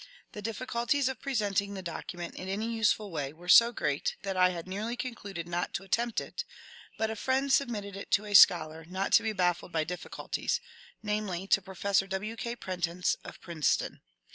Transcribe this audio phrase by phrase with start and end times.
[0.31, 4.49] The difficulties of presenting the document in any useful way were so great that I
[4.49, 6.43] had nearly concluded not to attempt it,
[6.97, 10.59] but a friend submitted it to a scholar not to be baffled by difficulties,
[11.03, 12.35] namely to Pro fessor W.
[12.35, 12.55] K.
[12.55, 14.01] Prentice of Princeton.